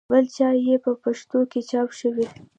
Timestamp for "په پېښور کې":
0.83-1.61